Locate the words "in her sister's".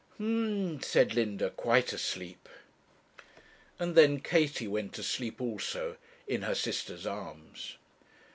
6.27-7.05